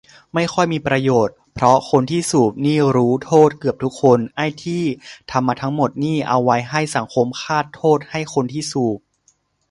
[0.33, 4.83] ไม่ค่อยมีประโยชน์ เพราะคนที่สูบนี่รู้โทษเกือบทุกคน ไอ้ที่
[5.31, 8.99] ทำมาทั้งหมดนี่เอาไว้ให้สังคมคาดโทษให้คนที่สูบ